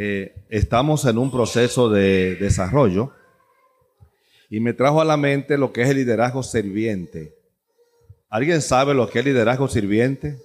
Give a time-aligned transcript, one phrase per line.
[0.00, 3.12] eh, estamos en un proceso de desarrollo
[4.48, 7.34] y me trajo a la mente lo que es el liderazgo sirviente.
[8.28, 10.40] ¿Alguien sabe lo que es liderazgo sirviente?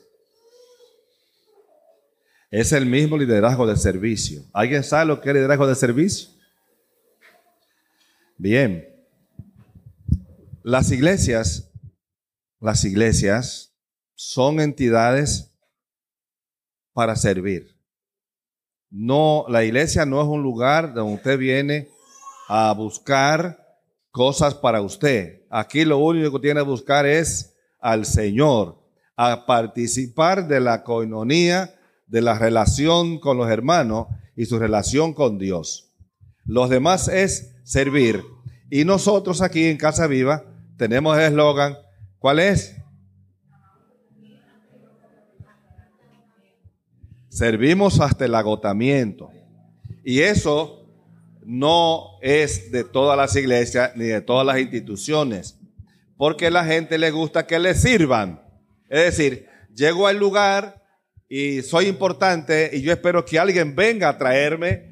[2.50, 4.42] Es el mismo liderazgo de servicio.
[4.54, 6.30] ¿Alguien sabe lo que es liderazgo de servicio?
[8.40, 8.90] Bien.
[10.64, 11.70] Las iglesias,
[12.60, 13.72] las iglesias
[14.16, 15.54] son entidades
[16.92, 17.73] para servir.
[18.96, 21.90] No, la iglesia no es un lugar donde usted viene
[22.48, 23.80] a buscar
[24.12, 25.42] cosas para usted.
[25.50, 28.78] Aquí lo único que tiene que buscar es al Señor,
[29.18, 31.74] a participar de la coinonía,
[32.06, 35.90] de la relación con los hermanos y su relación con Dios.
[36.46, 38.24] Los demás es servir.
[38.70, 40.44] Y nosotros aquí en Casa Viva
[40.78, 41.78] tenemos el eslogan,
[42.20, 42.76] ¿cuál es?
[47.34, 49.32] Servimos hasta el agotamiento.
[50.04, 50.86] Y eso
[51.44, 55.58] no es de todas las iglesias ni de todas las instituciones,
[56.16, 58.40] porque a la gente le gusta que le sirvan.
[58.88, 60.84] Es decir, llego al lugar
[61.28, 64.92] y soy importante y yo espero que alguien venga a traerme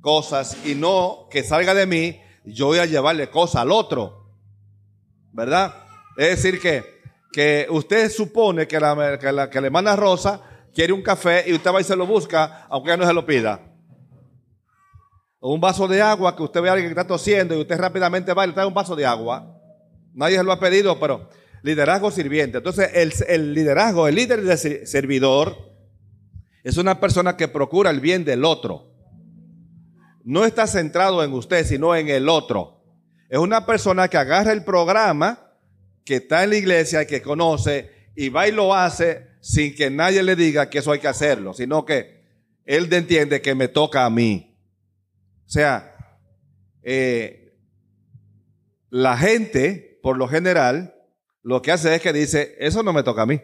[0.00, 4.34] cosas y no que salga de mí, yo voy a llevarle cosas al otro.
[5.30, 5.72] ¿Verdad?
[6.16, 6.82] Es decir, que,
[7.32, 10.42] que usted supone que la, que la que le manda Rosa
[10.76, 13.60] quiere un café y usted va y se lo busca, aunque no se lo pida
[15.52, 18.32] un vaso de agua que usted ve a alguien que está tosiendo y usted rápidamente
[18.34, 19.60] va y le trae un vaso de agua.
[20.14, 21.28] Nadie se lo ha pedido, pero
[21.62, 22.58] liderazgo sirviente.
[22.58, 25.56] Entonces, el, el liderazgo, el líder de servidor,
[26.64, 28.92] es una persona que procura el bien del otro.
[30.24, 32.82] No está centrado en usted, sino en el otro.
[33.28, 35.52] Es una persona que agarra el programa
[36.04, 39.90] que está en la iglesia y que conoce y va y lo hace sin que
[39.90, 42.20] nadie le diga que eso hay que hacerlo, sino que
[42.64, 44.58] él entiende que me toca a mí.
[45.46, 45.94] O sea,
[46.82, 47.56] eh,
[48.90, 50.96] la gente, por lo general,
[51.42, 53.40] lo que hace es que dice, eso no me toca a mí.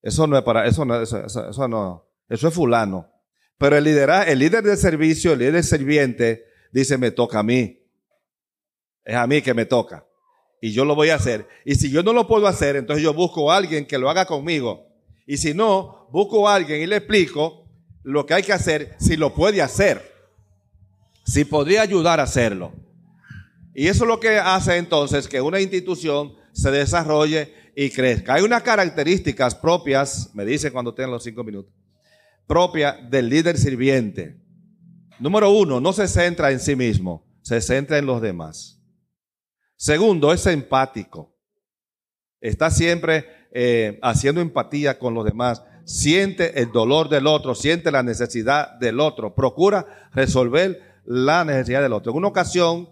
[0.00, 3.12] Eso no es para, eso no, eso, no, eso es fulano.
[3.58, 7.86] Pero el, líder, el líder de servicio, el líder sirviente, dice, me toca a mí.
[9.04, 10.06] Es a mí que me toca.
[10.62, 11.46] Y yo lo voy a hacer.
[11.66, 14.24] Y si yo no lo puedo hacer, entonces yo busco a alguien que lo haga
[14.24, 14.85] conmigo.
[15.26, 17.68] Y si no, busco a alguien y le explico
[18.02, 20.16] lo que hay que hacer, si lo puede hacer
[21.26, 22.72] si podría ayudar a hacerlo.
[23.74, 28.34] Y eso es lo que hace entonces que una institución se desarrolle y crezca.
[28.34, 31.74] Hay unas características propias, me dice cuando tengan los cinco minutos,
[32.46, 34.40] propia del líder sirviente.
[35.18, 38.80] Número uno, no se centra en sí mismo, se centra en los demás.
[39.76, 41.36] Segundo, es empático.
[42.40, 45.62] Está siempre eh, haciendo empatía con los demás.
[45.86, 49.34] Siente el dolor del otro, siente la necesidad del otro.
[49.34, 52.12] Procura resolver la necesidad del otro.
[52.12, 52.86] En una ocasión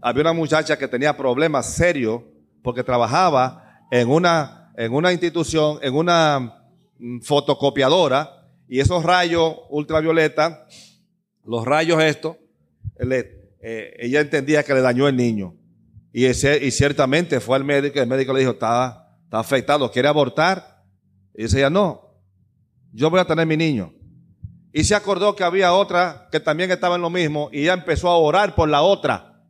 [0.00, 2.22] había una muchacha que tenía problemas serios
[2.62, 6.62] porque trabajaba en una, en una institución, en una
[7.00, 10.64] mm, fotocopiadora y esos rayos ultravioleta,
[11.44, 12.36] los rayos estos,
[13.00, 15.56] eh, ella entendía que le dañó el niño.
[16.12, 19.05] Y, y ciertamente fue al médico, el médico le dijo, está,
[19.38, 20.84] afectado, quiere abortar.
[21.34, 22.06] Y dice ella, no,
[22.92, 23.92] yo voy a tener mi niño.
[24.72, 28.08] Y se acordó que había otra que también estaba en lo mismo y ella empezó
[28.08, 29.42] a orar por la otra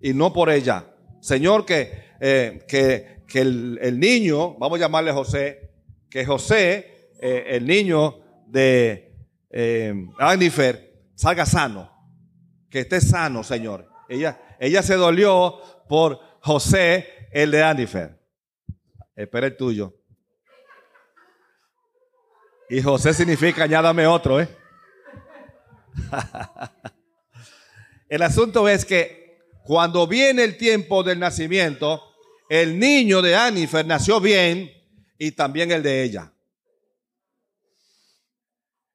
[0.00, 0.86] y no por ella.
[1.20, 5.70] Señor, que, eh, que, que el, niño, vamos a llamarle José,
[6.10, 9.14] que José, eh, el niño de
[9.50, 9.94] eh,
[11.14, 11.90] salga sano,
[12.68, 13.88] que esté sano, Señor.
[14.08, 15.58] Ella, ella se dolió
[15.88, 18.21] por José, el de Anifer.
[19.14, 19.94] Espera el tuyo.
[22.68, 24.48] Y José significa añádame otro, ¿eh?
[28.08, 32.02] el asunto es que cuando viene el tiempo del nacimiento,
[32.48, 34.70] el niño de Anifer nació bien
[35.18, 36.32] y también el de ella.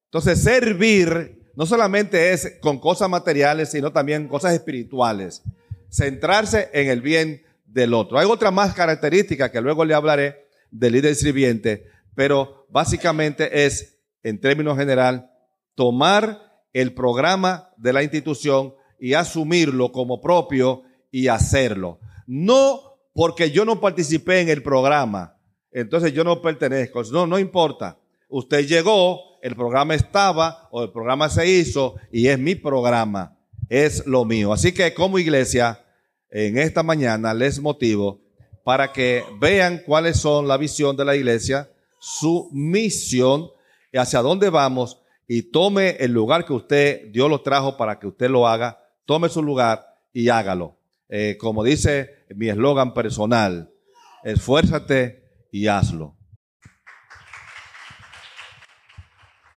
[0.05, 5.43] Entonces, servir no solamente es con cosas materiales, sino también cosas espirituales.
[5.89, 8.17] Centrarse en el bien del otro.
[8.17, 11.85] Hay otra más característica que luego le hablaré del líder sirviente,
[12.15, 15.29] pero básicamente es, en términos general,
[15.75, 21.99] tomar el programa de la institución y asumirlo como propio y hacerlo.
[22.25, 25.37] No porque yo no participé en el programa,
[25.71, 27.03] entonces yo no pertenezco.
[27.11, 27.99] No, no importa.
[28.29, 33.37] Usted llegó, el programa estaba o el programa se hizo y es mi programa,
[33.69, 34.53] es lo mío.
[34.53, 35.83] Así que como iglesia,
[36.29, 38.21] en esta mañana les motivo
[38.63, 41.69] para que vean cuáles son la visión de la iglesia,
[41.99, 43.49] su misión
[43.93, 48.29] hacia dónde vamos y tome el lugar que usted, Dios lo trajo para que usted
[48.29, 50.77] lo haga, tome su lugar y hágalo.
[51.09, 53.71] Eh, como dice mi eslogan personal,
[54.23, 56.17] esfuérzate y hazlo.